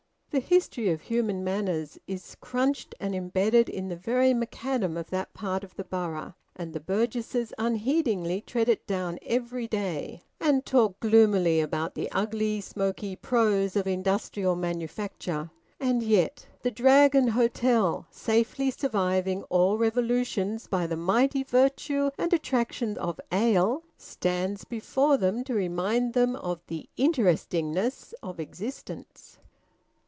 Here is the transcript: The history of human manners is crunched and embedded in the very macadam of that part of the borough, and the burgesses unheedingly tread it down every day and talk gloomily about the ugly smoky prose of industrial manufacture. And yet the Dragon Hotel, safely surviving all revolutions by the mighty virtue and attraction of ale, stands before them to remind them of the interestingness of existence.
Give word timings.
The 0.33 0.39
history 0.39 0.87
of 0.91 1.01
human 1.01 1.43
manners 1.43 1.99
is 2.07 2.37
crunched 2.39 2.95
and 3.01 3.13
embedded 3.13 3.67
in 3.67 3.89
the 3.89 3.97
very 3.97 4.33
macadam 4.33 4.95
of 4.95 5.09
that 5.09 5.33
part 5.33 5.61
of 5.61 5.75
the 5.75 5.83
borough, 5.83 6.35
and 6.55 6.71
the 6.71 6.79
burgesses 6.79 7.51
unheedingly 7.57 8.39
tread 8.39 8.69
it 8.69 8.87
down 8.87 9.19
every 9.23 9.67
day 9.67 10.21
and 10.39 10.65
talk 10.65 10.97
gloomily 11.01 11.59
about 11.59 11.95
the 11.95 12.09
ugly 12.13 12.61
smoky 12.61 13.17
prose 13.17 13.75
of 13.75 13.85
industrial 13.87 14.55
manufacture. 14.55 15.51
And 15.81 16.01
yet 16.01 16.47
the 16.61 16.71
Dragon 16.71 17.27
Hotel, 17.27 18.07
safely 18.09 18.71
surviving 18.71 19.43
all 19.49 19.77
revolutions 19.77 20.65
by 20.65 20.87
the 20.87 20.95
mighty 20.95 21.43
virtue 21.43 22.09
and 22.17 22.31
attraction 22.31 22.97
of 22.99 23.19
ale, 23.33 23.83
stands 23.97 24.63
before 24.63 25.17
them 25.17 25.43
to 25.43 25.53
remind 25.53 26.13
them 26.13 26.37
of 26.37 26.61
the 26.67 26.87
interestingness 26.95 28.13
of 28.23 28.39
existence. 28.39 29.37